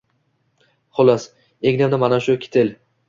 [0.99, 1.27] Xullas,
[1.73, 2.73] egnimda mana shu kitel